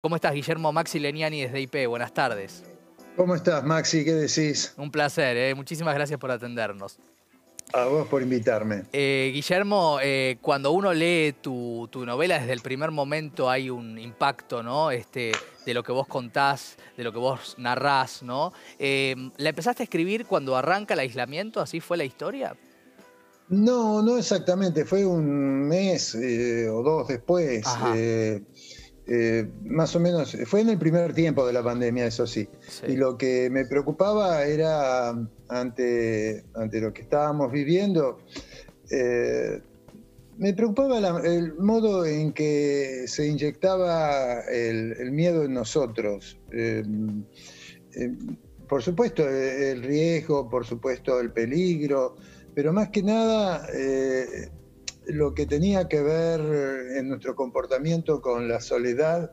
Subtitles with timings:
[0.00, 1.88] ¿Cómo estás, Guillermo Maxi Leniani desde IP?
[1.88, 2.62] Buenas tardes.
[3.16, 4.04] ¿Cómo estás, Maxi?
[4.04, 4.72] ¿Qué decís?
[4.76, 5.56] Un placer, ¿eh?
[5.56, 7.00] muchísimas gracias por atendernos.
[7.72, 8.84] A vos por invitarme.
[8.92, 14.62] Eh, Guillermo, eh, cuando uno lee tu, novela, desde el primer momento hay un impacto,
[14.62, 14.92] ¿no?
[14.92, 15.32] Este,
[15.66, 18.52] de lo que vos contás, de lo que vos narrás, ¿no?
[18.78, 21.60] ¿La empezaste a escribir cuando arranca el aislamiento?
[21.60, 22.54] ¿Así fue la historia?
[23.48, 24.84] No, no exactamente.
[24.84, 27.66] Fue un mes o dos después.
[29.10, 32.46] Eh, más o menos, fue en el primer tiempo de la pandemia, eso sí.
[32.86, 35.14] Y lo que me preocupaba era,
[35.48, 38.18] ante, ante lo que estábamos viviendo,
[38.90, 39.62] eh,
[40.36, 46.38] me preocupaba el modo en que se inyectaba el, miedo en nosotros.
[46.52, 46.82] Eh,
[48.68, 52.16] por supuesto, el riesgo, por supuesto, el peligro,
[52.54, 53.66] pero más que nada
[55.08, 56.40] lo que tenía que ver
[56.96, 59.32] en nuestro comportamiento con la soledad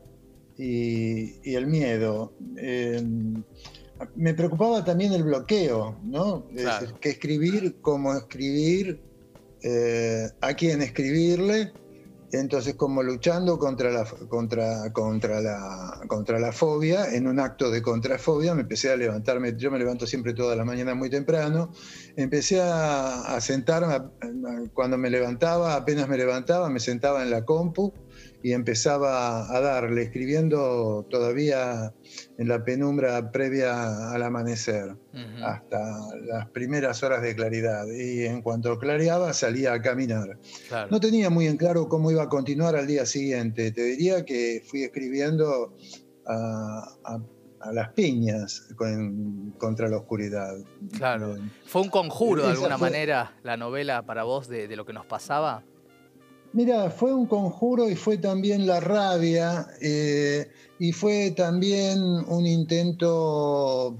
[0.57, 2.33] y, el miedo.
[2.57, 3.43] Em,
[4.15, 6.47] me preocupaba también el bloqueo, ¿no?
[6.99, 8.99] que escribir, cómo escribir,
[9.61, 11.71] eh, a quién escribirle
[12.39, 17.81] entonces, como luchando contra la, contra, contra, la, contra la fobia, en un acto de
[17.81, 21.71] contrafobia, me empecé a levantarme, yo me levanto siempre toda la mañana muy temprano,
[22.15, 24.09] empecé a, sentarme,
[24.73, 27.93] cuando me levantaba, apenas me levantaba, me sentaba en la compu
[28.45, 31.91] y empezaba a darle, escribiendo todavía
[32.37, 34.95] en la penumbra previa al amanecer,
[35.43, 35.79] hasta
[36.21, 37.87] las primeras horas de claridad.
[37.87, 40.37] Y en cuanto clareaba, salía a caminar.
[40.91, 43.71] No tenía muy en claro cómo iba a continuar al día siguiente.
[43.71, 45.75] Te diría que fui escribiendo
[46.27, 47.17] a,
[47.71, 48.67] las piñas
[49.57, 50.53] contra la oscuridad.
[50.95, 51.35] Claro.
[51.65, 55.07] ¿Fue un conjuro de alguna manera la novela para vos de, de lo que nos
[55.07, 55.63] pasaba?
[56.55, 63.97] Mira, fue un conjuro y fue también la rabia eh, y fue también un intento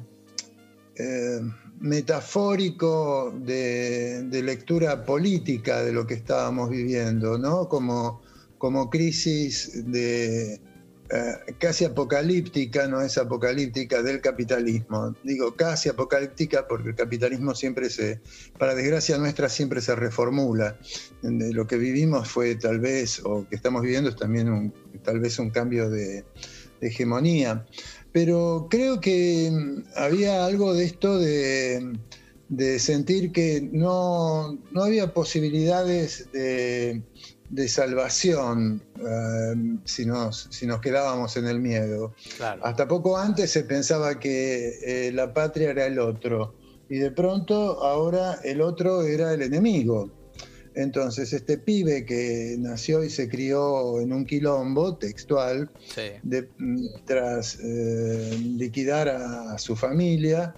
[0.95, 1.42] eh,
[1.81, 7.67] metafórico de, lectura política de lo que estábamos viviendo, ¿no?
[7.67, 8.21] Como,
[8.58, 10.61] como crisis de,
[11.10, 15.16] eh, casi apocalíptica, no es apocalíptica, del capitalismo.
[15.23, 18.21] Digo casi apocalíptica porque el capitalismo siempre se,
[18.58, 20.80] para desgracia nuestra, siempre se reformula.
[21.21, 24.73] Lo que vivimos fue tal vez, o que estamos viviendo es también
[25.04, 26.26] tal vez un cambio de,
[26.82, 27.65] hegemonía.
[28.11, 31.98] Pero creo que mm, había algo de esto de,
[32.49, 37.02] de sentir que no, no había posibilidades de
[37.50, 42.14] de salvación eh, si, nos, si nos quedábamos en el miedo.
[42.39, 46.56] Hasta poco antes se pensaba que eh, la patria era el otro
[46.89, 50.11] y de pronto ahora el otro era el enemigo.
[50.76, 55.72] Entonces este pibe que nació y se crió en un quilombo textual,
[57.06, 60.54] tras eh, liquidar a su familia,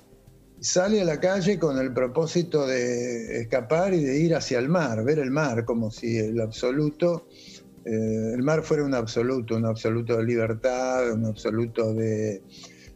[0.60, 5.04] sale a la calle con el propósito de escapar y de ir hacia el mar,
[5.04, 7.28] ver el mar, como si el absoluto,
[7.86, 12.42] eh, el mar fuera un absoluto, un absoluto de libertad, un absoluto de,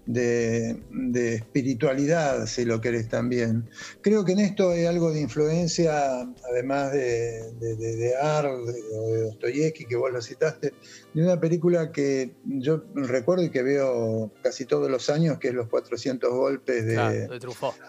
[0.05, 3.69] de, espiritualidad, si lo querés también.
[4.01, 9.85] Creo que en esto hay algo de influencia, además de, de, de o de Dostoyevsky,
[9.85, 10.73] que vos lo citaste,
[11.13, 15.53] de una película que yo recuerdo y que veo casi todos los años, que es
[15.53, 17.29] Los 400 golpes de,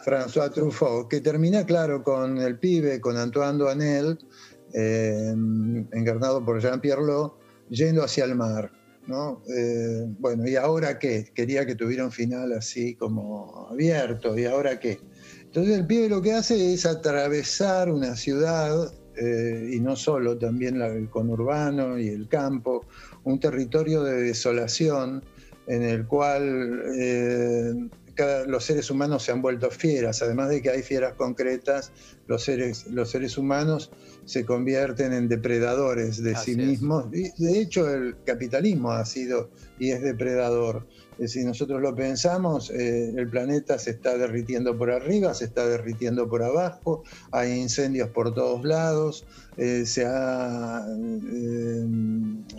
[0.05, 4.19] François Truffaut, que termina, claro, con el pibe, con Antoine Doinel,
[4.75, 5.35] eh,
[5.93, 9.43] encarnado por Jean-Pierre Lot, yendo hacia el mar ¿no?
[9.55, 11.31] Eh, bueno, ¿y ahora qué?
[11.35, 14.99] Quería que tuviera un final así como abierto, ¿y ahora qué?
[15.43, 20.81] Entonces el pibe lo que hace es atravesar una ciudad, eh, y no solo, también
[20.81, 22.87] el conurbano y el campo,
[23.25, 25.23] un territorio de desolación
[25.67, 26.83] en el cual
[28.17, 31.93] eh, los seres humanos se han vuelto fieras, además de que hay fieras concretas,
[32.27, 33.91] los seres, los seres humanos
[34.25, 37.11] se convierten en depredadores de sí mismos.
[37.11, 40.87] de hecho, el capitalismo ha sido y es depredador.
[41.27, 46.29] Si nosotros lo pensamos, eh, el planeta se está derritiendo por arriba, se está derritiendo
[46.29, 49.27] por abajo, hay incendios por todos lados,
[49.57, 51.87] eh, se eh,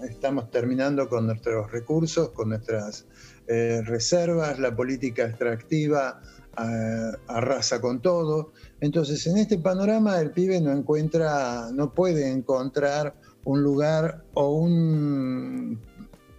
[0.07, 3.05] estamos terminando con nuestros recursos, con nuestras
[3.47, 6.21] reservas, la política extractiva
[6.55, 8.53] arrasa con todo.
[8.79, 15.79] Entonces, en este panorama el pibe no encuentra, no puede encontrar un lugar o un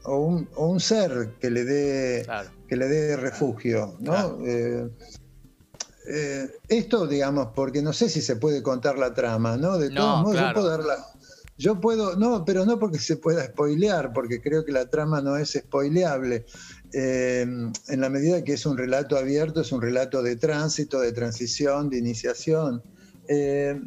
[0.07, 2.27] o un, ser que le dé
[2.69, 4.39] que le dé refugio, ¿no?
[4.47, 4.89] Eh,
[6.07, 9.79] eh, esto, digamos, porque no sé si se puede contar la trama, ¿no?
[9.79, 10.97] De todos modos, yo puedo dar la,
[11.57, 15.37] Yo puedo, no, pero no porque se pueda spoilear, porque creo que la trama no
[15.37, 16.45] es spoileable.
[16.97, 21.11] Eh, en la medida que es un relato abierto, es un relato de tránsito, de
[21.11, 22.85] transición, de iniciación.
[23.27, 23.81] Eh,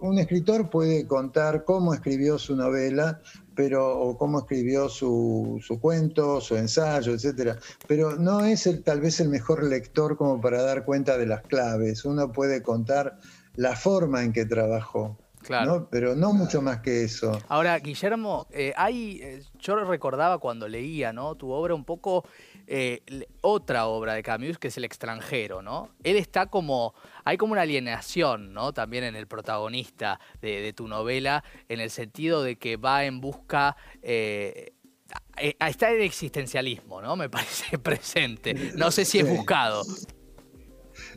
[0.00, 3.20] un escritor puede contar cómo escribió su novela,
[3.54, 7.58] pero o cómo escribió su, cuento, su ensayo, etcétera.
[7.86, 11.42] Pero no es el, tal vez el mejor lector como para dar cuenta de las
[11.42, 12.06] claves.
[12.06, 13.18] Uno puede contar
[13.56, 15.18] la forma en que trabajó.
[15.44, 15.88] Claro.
[15.90, 17.38] Pero no mucho más que eso.
[17.48, 21.34] Ahora, Guillermo, eh, hay, eh, yo recordaba cuando leía ¿no?
[21.34, 22.26] tu obra un poco
[22.66, 23.02] eh,
[23.42, 25.90] otra obra de Camus, que es El extranjero, ¿no?
[26.02, 26.94] Él está como,
[27.24, 28.72] hay como una alienación, ¿no?
[28.72, 33.76] También en el protagonista de, tu novela, en el sentido de que va en busca...
[34.02, 37.16] está el existencialismo, ¿no?
[37.16, 38.72] Me parece presente.
[38.76, 39.82] No sé si es buscado.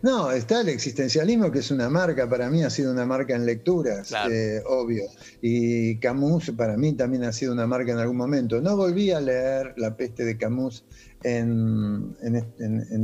[0.01, 3.45] No, está el existencialismo, que es una marca, para mí ha sido una marca en
[3.45, 5.03] lecturas, eh, obvio.
[5.41, 8.61] Y Camus para mí también ha sido una marca en algún momento.
[8.61, 10.85] No volví a leer La peste de Camus
[11.23, 12.15] en,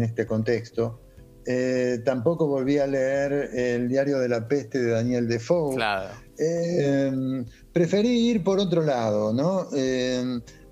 [0.02, 1.00] este contexto.
[1.46, 5.76] Eh, tampoco volví a leer El diario de la peste de Daniel Defoe.
[5.76, 6.14] Claro.
[6.38, 9.68] Eh, preferí ir por otro lado, ¿no?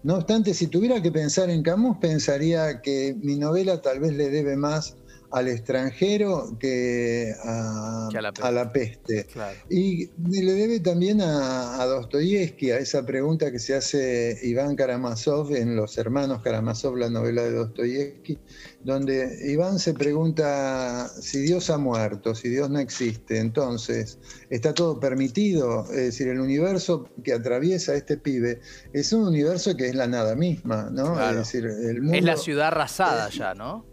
[0.03, 4.29] no obstante, si tuviera que pensar en Camus, pensaría que mi novela tal vez le
[4.29, 4.97] debe más
[5.31, 8.09] al extranjero que a,
[8.51, 9.27] la peste.
[9.69, 15.55] Y le debe también a, a Dostoyevsky, a esa pregunta que se hace Iván Karamazov
[15.55, 18.39] en Los Hermanos Karamazov, la novela de Dostoyevsky,
[18.83, 24.19] donde Iván se pregunta si Dios ha muerto, si Dios no existe, entonces
[24.49, 28.59] está todo permitido, es decir, el universo que atraviesa este pibe
[28.91, 31.19] es un universo que es la nada misma, ¿no?
[31.29, 33.90] Es decir, el mundo, es la ciudad arrasada ya, ¿no?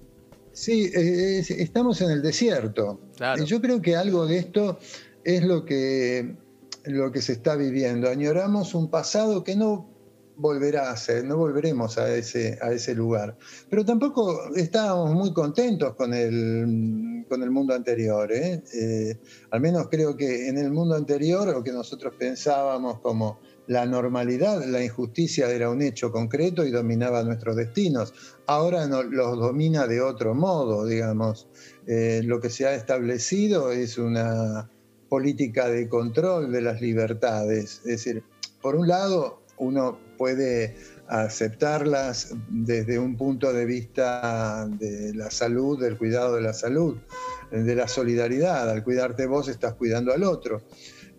[0.59, 2.99] Sí, eh, estamos en el desierto.
[3.47, 4.81] Yo creo que algo de esto
[5.23, 6.35] es lo que,
[6.85, 8.09] lo que se está viviendo.
[8.09, 9.89] Añoramos un pasado que no
[10.35, 13.39] volverá a ser, no volveremos a ese, a ese lugar.
[13.71, 18.33] Pero tampoco estábamos muy contentos con el, con el mundo anterior.
[18.33, 18.61] ¿eh?
[18.75, 19.17] Eh,
[19.53, 23.39] al menos creo que en el mundo anterior, lo que nosotros pensábamos como
[23.69, 28.15] la normalidad, la injusticia era un hecho concreto y dominaba nuestros destinos.
[28.47, 31.49] Ahora los domina de otro modo, digamos.
[31.87, 34.71] Eh, lo que se ha establecido es una
[35.11, 37.83] política de control de las libertades.
[37.85, 38.25] Es decir,
[38.63, 40.75] por un lado, uno puede
[41.09, 46.97] aceptarlas desde un punto de vista de la salud, del cuidado de la salud,
[47.51, 48.71] de la solidaridad.
[48.71, 50.63] Al cuidarte vos estás cuidando al otro.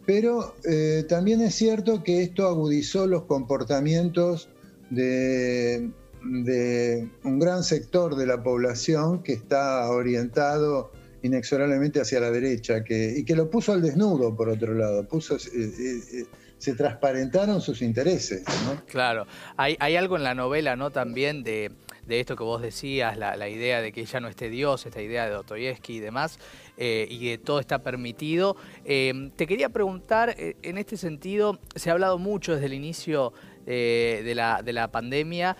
[0.06, 4.50] Pero eh, también es cierto que esto agudizó los comportamientos
[4.90, 5.90] de,
[6.22, 10.92] un gran sector de la población que está orientado
[11.22, 15.08] inexorablemente hacia la derecha y que lo puso al desnudo, por otro lado.
[15.08, 16.26] Puso, eh, eh,
[16.58, 18.44] se transparentaron sus intereses.
[18.88, 20.92] Claro, hay, hay algo en la novela ¿no?
[20.92, 21.72] también de
[22.10, 25.26] de esto que vos decías, la, idea de que ya no esté Dios, esta idea
[25.26, 26.40] de Dostoyevsky y demás,
[26.82, 28.56] eh, y que todo está permitido.
[28.86, 33.34] Eh, te quería preguntar, eh, en este sentido, se ha hablado mucho desde el inicio
[33.66, 35.56] de, la, de, la, pandemia,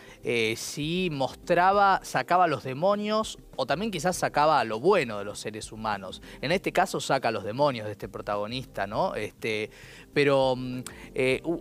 [0.56, 6.20] si mostraba, sacaba los demonios o también quizás sacaba lo bueno de los seres humanos.
[6.42, 9.14] En este caso saca los demonios de este protagonista, ¿no?
[9.14, 9.70] Este,
[10.12, 10.82] pero mm,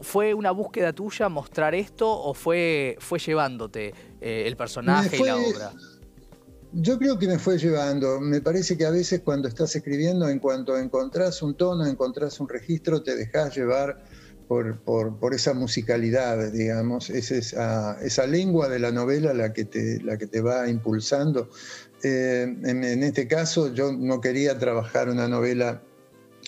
[0.00, 5.72] ¿fue una búsqueda tuya mostrar esto o fue, fue llevándote el personaje y la obra?
[6.72, 8.20] Yo creo que me fue llevando.
[8.20, 12.48] Me parece que a veces cuando estás escribiendo, en cuanto encontrás un tono, encontrás un
[12.48, 14.05] registro, te dejas llevar
[14.48, 20.01] por, por, esa musicalidad, digamos, es esa, esa, lengua de la novela la que te,
[20.03, 21.51] la que te va impulsando.
[22.03, 25.82] Eh, en, en, este caso, yo no quería trabajar una novela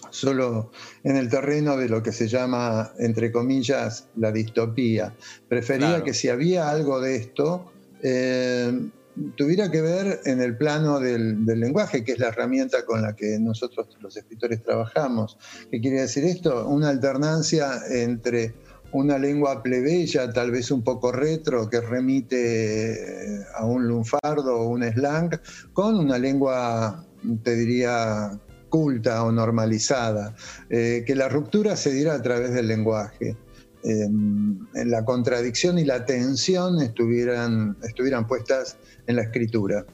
[0.09, 0.71] solo
[1.05, 5.15] en el terreno de lo que se llama, entre comillas, la distopía.
[5.49, 7.71] Prefería que si había algo de esto,
[8.03, 8.91] eh,
[9.37, 13.39] tuviera que ver en el plano del, lenguaje, que es la herramienta con la que
[13.39, 15.39] nosotros los escritores trabajamos.
[15.71, 16.67] ¿Qué quiere decir esto?
[16.69, 18.55] Una alternancia entre
[18.93, 24.69] una lengua plebeya, tal vez un poco retro, que remite eh, a un lunfardo o
[24.69, 25.39] un slang,
[25.73, 27.07] con una lengua,
[27.45, 28.33] te diría,
[28.69, 30.35] culta o normalizada,
[30.71, 33.37] eh, que la ruptura se diera a través del lenguaje
[33.83, 39.85] la contradicción y la tensión estuvieran, estuvieran puestas en la escritura.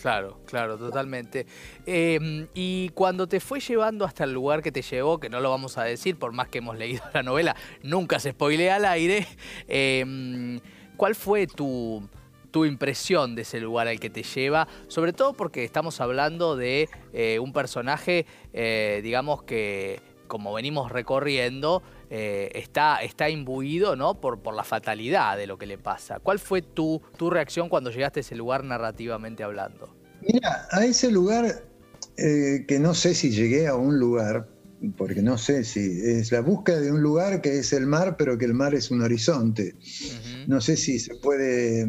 [0.00, 1.46] Claro, claro, totalmente.
[1.86, 5.50] Em, y cuando te fue llevando hasta el lugar que te llevó, que no lo
[5.50, 9.26] vamos a decir, por más que hemos leído la novela, nunca se spoilea al aire,
[9.66, 10.60] em,
[10.96, 12.06] ¿cuál fue tu,
[12.50, 16.88] tu impresión de ese lugar al que te lleva, sobre todo porque estamos hablando de
[17.12, 24.20] eh, un personaje, eh, digamos, que como venimos recorriendo, eh, está, está imbuido ¿no?
[24.20, 26.20] por, por la fatalidad de lo que le pasa.
[26.20, 29.94] ¿Cuál fue tu, tu reacción cuando llegaste a ese lugar narrativamente hablando?
[30.22, 31.64] Mira, a ese lugar
[32.16, 34.48] eh, que no sé si llegué a un lugar,
[34.96, 38.38] porque no sé si es la búsqueda de un lugar que es el mar, pero
[38.38, 39.74] que el mar es un horizonte.
[40.46, 41.82] No sé si se puede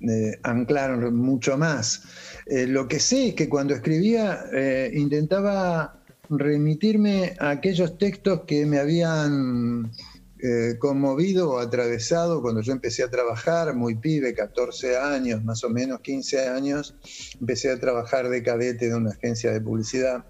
[0.00, 2.02] eh, anclar mucho más.
[2.46, 4.44] lo que sé es que cuando escribía
[4.92, 9.92] intentaba remitirme a aquellos textos que me habían
[10.38, 15.70] eh, conmovido o atravesado cuando yo empecé a trabajar, muy pibe, 14 años, más o
[15.70, 16.94] menos 15 años,
[17.40, 20.26] empecé a trabajar de cadete de una agencia de publicidad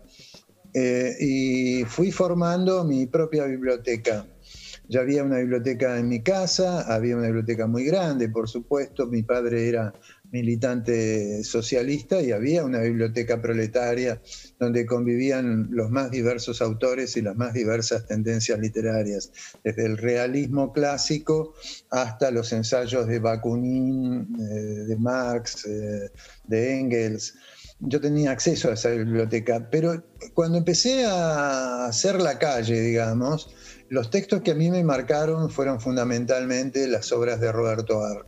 [0.73, 4.27] eh, y fui formando mi propia biblioteca.
[4.89, 9.25] Ya había una biblioteca en mi casa, había una biblioteca muy grande, por supuesto, mi
[9.25, 9.93] padre era
[10.33, 14.21] militante socialista y había una biblioteca proletaria
[14.59, 19.33] donde convivían los más diversos autores y las más diversas tendencias literarias,
[19.65, 21.55] desde el realismo clásico
[21.91, 24.55] hasta los ensayos de Bakunin, eh,
[24.87, 26.11] de Marx, eh,
[26.45, 27.35] de Engels.
[27.79, 30.03] Yo tenía acceso a esa biblioteca, pero
[30.33, 33.55] cuando empecé a hacer la calle, digamos,
[33.89, 38.27] los textos que a mí me marcaron fueron fundamentalmente las obras de Roberto Arlt.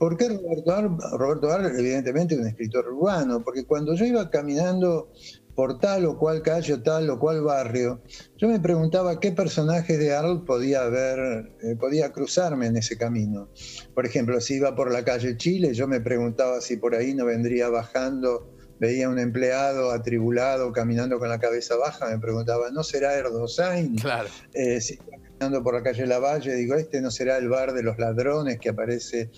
[0.00, 0.98] ¿Por qué Roberto Arlt?
[1.12, 5.12] Roberto Arlt, evidentemente, un escritor urbano, porque cuando yo iba caminando
[5.54, 8.00] por tal o cual calle, tal o cual barrio,
[8.38, 13.50] yo me preguntaba qué personajes de Arlt podía haber, eh, podía cruzarme en ese camino.
[13.94, 17.26] Por ejemplo, si iba por la calle Chile, yo me preguntaba si por ahí no
[17.26, 23.12] vendría bajando veía un empleado atribulado caminando con la cabeza baja, me preguntaba, ¿no será
[23.14, 23.96] Erdosain?
[23.96, 24.30] Claro.
[24.54, 24.98] Eh, si
[25.40, 28.68] caminando por la calle Lavalle, digo, ¿este no será el bar de los ladrones que
[28.68, 29.30] aparece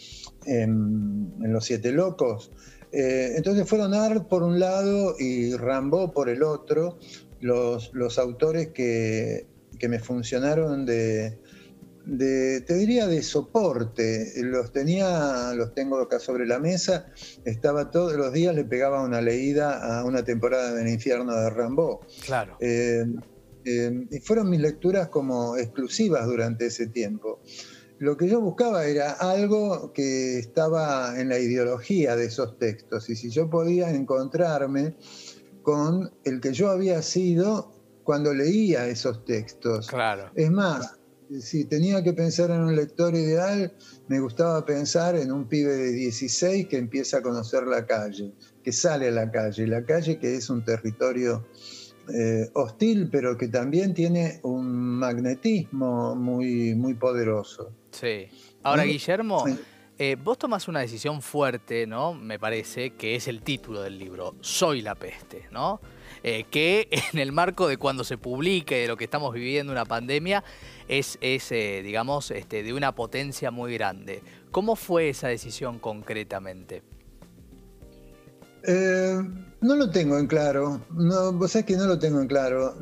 [0.47, 2.50] en, Los Siete Locos?
[2.90, 6.99] Eh, entonces fueron Art por un lado y Rambo por el otro,
[7.40, 9.47] los, los autores que,
[9.78, 11.38] que me funcionaron de,
[12.04, 14.32] te diría de soporte.
[14.42, 17.06] Los tenía, los tengo acá sobre la mesa.
[17.44, 22.00] Estaba todos los días, le pegaba una leída a una temporada del infierno de Rambo.
[22.26, 22.56] Claro.
[22.61, 23.06] Eh,
[23.64, 27.40] eh, y fueron mis lecturas como exclusivas durante ese tiempo.
[27.99, 33.09] Lo que yo buscaba era algo que estaba en la ideología de esos textos.
[33.09, 34.97] Y si yo podía encontrarme
[35.62, 39.87] con el que yo había sido cuando leía esos textos.
[39.87, 40.31] Claro.
[40.35, 40.99] Es más,
[41.40, 43.73] si tenía que pensar en un lector ideal,
[44.09, 48.73] me gustaba pensar en un pibe de 16 que empieza a conocer la calle, que
[48.73, 51.47] sale a la calle, la calle que es un territorio
[52.09, 57.73] eh, hostil, pero que también tiene un magnetismo muy, muy poderoso.
[57.90, 58.28] Sí.
[58.62, 59.44] Ahora, Guillermo,
[59.99, 62.14] eh, vos tomás una decisión fuerte, ¿no?
[62.14, 65.80] Me parece, que es el título del libro, Soy la peste, ¿no?
[66.25, 69.85] Eh, que en el marco de cuando se publique, de lo que estamos viviendo, una
[69.85, 70.42] pandemia,
[70.88, 74.23] es, eh, digamos, este, de una potencia muy grande.
[74.50, 76.82] ¿Cómo fue esa decisión concretamente?
[78.66, 79.21] Eh,
[79.61, 80.85] no lo tengo en claro.
[80.90, 82.75] No, vos sabés que no lo tengo en claro.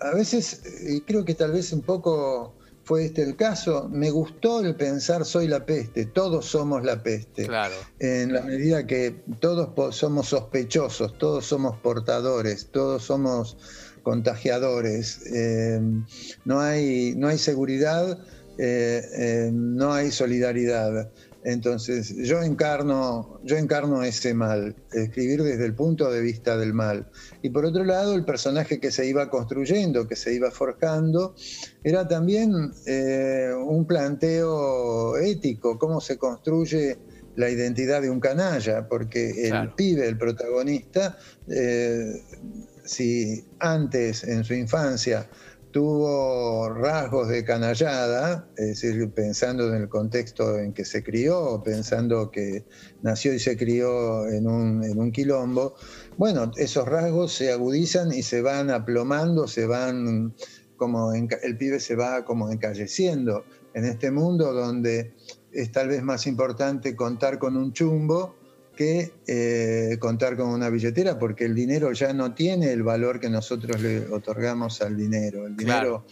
[0.00, 0.62] a veces,
[1.06, 2.54] creo que tal vez un poco
[2.84, 3.88] fue este el caso.
[3.88, 7.46] Me gustó el pensar soy la peste, todos somos la peste.
[7.46, 7.74] Claro.
[7.98, 13.56] En la medida que todos somos sospechosos, todos somos portadores, todos somos
[14.02, 15.20] contagiadores.
[15.32, 15.80] Eh,
[16.44, 18.18] no, hay, no hay seguridad,
[18.58, 21.10] eh, eh, no hay solidaridad.
[21.44, 27.10] Entonces, yo encarno, yo encarno ese mal, escribir desde el punto de vista del mal.
[27.42, 31.34] Y por otro lado, el personaje que se iba construyendo, que se iba forjando,
[31.82, 36.98] era también eh, un planteo ético, cómo se construye
[37.34, 41.18] la identidad de un canalla, porque el pibe, el protagonista,
[41.48, 42.22] eh,
[42.84, 45.28] si antes en su infancia
[45.72, 52.30] tuvo rasgos de canallada, es decir, pensando en el contexto en que se crió, pensando
[52.30, 52.64] que
[53.00, 55.74] nació y se crió en un, quilombo,
[56.18, 60.34] bueno, esos rasgos se agudizan y se van aplomando, se van
[60.76, 65.14] como el pibe se va como encalleciendo en este mundo donde
[65.52, 68.34] es tal vez más importante contar con un chumbo
[68.76, 73.28] que eh, contar con una billetera porque el dinero ya no tiene el valor que
[73.28, 75.46] nosotros le otorgamos al dinero.
[75.46, 76.04] El dinero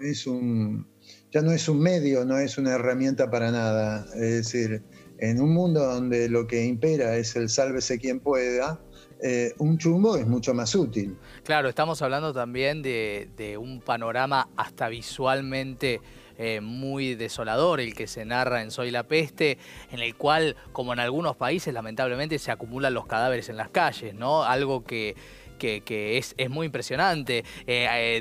[0.00, 0.86] es un,
[1.32, 4.06] ya no es un medio, no es una herramienta para nada.
[4.14, 4.82] Es decir,
[5.18, 8.80] en un mundo donde lo que impera es el sálvese quien pueda,
[9.22, 11.16] eh, un chumbo es mucho más útil.
[11.42, 16.00] Claro, estamos hablando también de, de un panorama hasta visualmente
[16.38, 19.58] eh, muy desolador el que se narra en Soy la Peste,
[19.90, 24.14] en el cual, como en algunos países, lamentablemente se acumulan los cadáveres en las calles,
[24.14, 24.44] ¿no?
[24.44, 25.14] Algo que,
[25.56, 27.44] que, es, muy impresionante.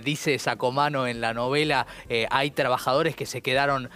[0.03, 1.85] dice Sacomano en la novela,
[2.29, 3.89] hay trabajadores que se quedaron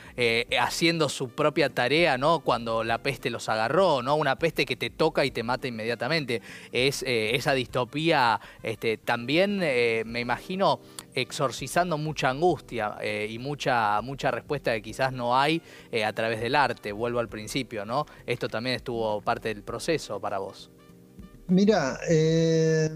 [0.60, 2.39] haciendo su propia tarea, ¿no?
[2.39, 4.15] Cuando la peste los agarró, ¿no?
[4.15, 6.41] Una peste que te toca y te mata inmediatamente.
[6.72, 10.79] Es esa distopía este, también, me imagino,
[11.13, 16.41] exorcizando mucha angustia eh, y mucha, mucha respuesta que quizás no hay eh, a través
[16.41, 16.91] del arte.
[16.91, 18.05] Vuelvo al principio, ¿no?
[18.25, 20.69] Esto también estuvo parte del proceso para vos.
[21.50, 22.89] Mira, eh,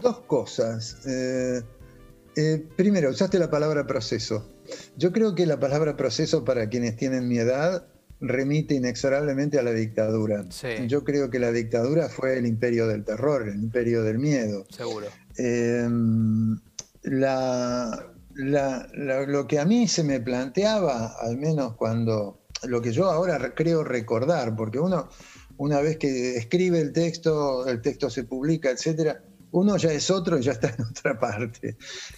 [0.00, 0.96] dos cosas.
[2.76, 4.50] primero, usaste la palabra proceso.
[4.96, 7.86] Yo creo que la palabra proceso para quienes tienen mi edad
[8.20, 10.44] remite inexorablemente a la dictadura.
[10.86, 14.66] Yo creo que la dictadura fue el imperio del terror, el imperio del miedo.
[14.70, 15.06] Seguro.
[15.36, 16.58] Em,
[17.02, 18.06] lo
[19.48, 24.54] que a mí se me planteaba, al menos cuando, lo que yo ahora creo recordar,
[24.54, 25.08] porque uno,
[25.60, 30.38] una vez que escribe el texto, el texto se publica, etcétera, uno ya es otro
[30.38, 31.76] y ya está en otra parte.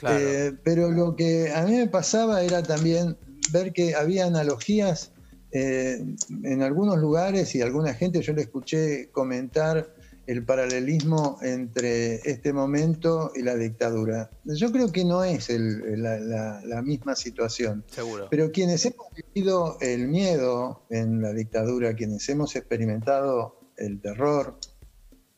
[0.08, 3.16] Eh, pero lo que a mí me pasaba era también
[3.50, 5.10] ver que había analogías
[5.50, 6.04] eh,
[6.44, 9.92] en algunos lugares y alguna gente yo le escuché comentar
[10.26, 14.30] el paralelismo entre este momento y la dictadura.
[14.44, 17.84] Yo creo que no es la, misma situación.
[17.88, 18.28] Seguro.
[18.30, 24.58] Pero quienes hemos vivido el miedo en la dictadura, quienes hemos experimentado el terror,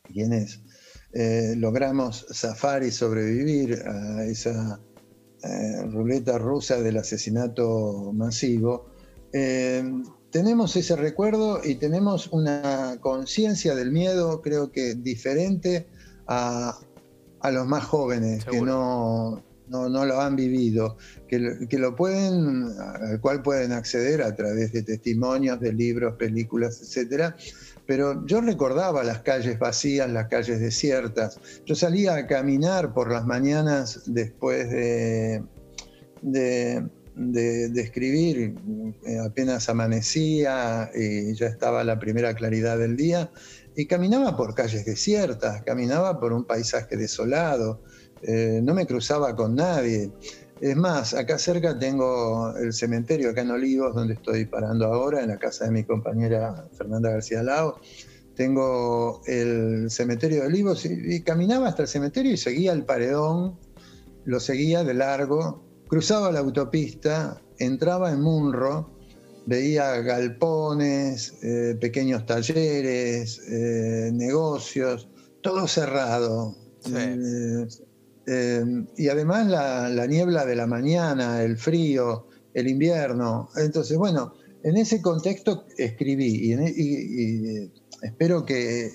[0.03, 0.61] quienes
[1.13, 4.79] eh, logramos zafar y sobrevivir a esa
[5.43, 8.91] eh, ruleta rusa del asesinato masivo,
[9.31, 9.83] eh,
[10.35, 15.87] tenemos ese recuerdo y tenemos una conciencia del miedo, creo que diferente
[16.27, 16.77] a,
[17.53, 20.97] los más jóvenes que no, no, lo han vivido,
[21.29, 26.81] que, que, lo pueden, al cual pueden acceder a través de testimonios, de libros, películas,
[26.81, 27.37] etcétera.
[27.85, 31.39] Pero yo recordaba las calles vacías, las calles desiertas.
[31.65, 35.45] Yo salía a caminar por las mañanas después de,
[36.21, 36.83] de
[37.15, 38.55] de, escribir,
[39.05, 43.31] eh, apenas amanecía y ya estaba la primera claridad del día,
[43.75, 47.81] y caminaba por calles desiertas, caminaba por un paisaje desolado,
[48.21, 50.11] eh, no me cruzaba con nadie.
[50.61, 55.27] Es más, acá cerca tengo el cementerio, acá en Olivos, donde estoy parando ahora, en
[55.29, 57.79] la casa de mi compañera Fernanda García Lao.
[58.35, 63.59] Tengo el cementerio de Olivos y caminaba hasta el cementerio y seguía el paredón,
[64.23, 68.89] lo seguía de largo cruzaba la autopista, entraba en Munro,
[69.45, 75.07] veía galpones, eh, pequeños talleres, eh, negocios,
[75.39, 76.53] todo cerrado.
[78.27, 83.47] Eh, y además la, niebla de la mañana, el frío, el invierno.
[83.55, 88.91] Entonces, bueno, en ese contexto escribí y, e, espero que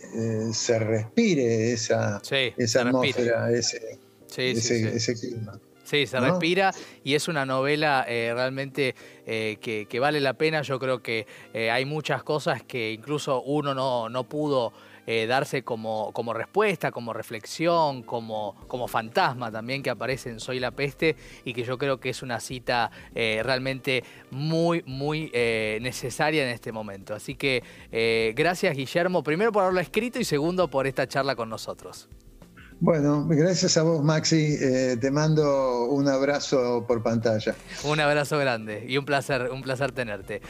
[0.52, 2.20] se respire esa,
[2.58, 3.98] esa atmósfera, ese,
[4.36, 5.58] ese clima.
[5.90, 6.72] Sí, se respira
[7.02, 8.94] y es una novela eh, realmente
[9.26, 10.62] eh, que, vale la pena.
[10.62, 14.72] Yo creo que eh, hay muchas cosas que incluso uno no, no pudo
[15.26, 20.70] darse como, como respuesta, como reflexión, como, como fantasma también que aparece en Soy la
[20.70, 25.32] Peste y que yo creo que es una cita realmente muy, muy
[25.80, 27.12] necesaria en este momento.
[27.12, 27.64] Así que
[28.36, 32.08] gracias Guillermo, primero por haberlo escrito y segundo por esta charla con nosotros.
[32.80, 34.56] Bueno, gracias a vos, Maxi.
[34.58, 37.54] Eh, te mando un abrazo por pantalla.
[37.84, 40.40] Un abrazo grande y un placer, un placer tenerte.